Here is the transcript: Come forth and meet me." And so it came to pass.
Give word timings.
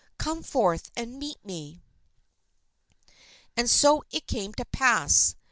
Come 0.17 0.41
forth 0.41 0.89
and 0.97 1.19
meet 1.19 1.45
me." 1.45 1.79
And 3.55 3.69
so 3.69 4.03
it 4.09 4.25
came 4.25 4.51
to 4.55 4.65
pass. 4.65 5.35